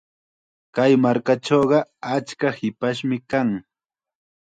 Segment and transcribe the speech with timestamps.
[0.75, 1.79] Kay markachawqa
[2.15, 3.49] achka hipashmi kan.